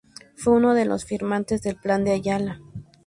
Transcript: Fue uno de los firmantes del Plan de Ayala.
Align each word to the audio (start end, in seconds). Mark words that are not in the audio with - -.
Fue 0.35 0.53
uno 0.53 0.73
de 0.73 0.85
los 0.85 1.05
firmantes 1.05 1.61
del 1.61 1.75
Plan 1.75 2.03
de 2.03 2.13
Ayala. 2.13 2.59